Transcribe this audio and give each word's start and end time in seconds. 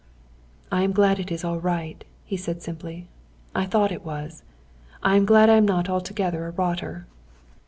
"I 0.71 0.81
am 0.81 0.93
glad 0.93 1.19
it 1.19 1.31
is 1.31 1.43
all 1.43 1.59
right," 1.59 2.03
he 2.25 2.35
said, 2.35 2.63
simply. 2.63 3.07
"I 3.53 3.67
thought 3.67 3.91
it 3.91 4.03
was. 4.03 4.41
I 5.03 5.15
am 5.15 5.25
glad 5.27 5.47
I 5.47 5.57
am 5.57 5.65
not 5.67 5.89
altogether 5.89 6.47
a 6.47 6.51
rotter." 6.51 7.05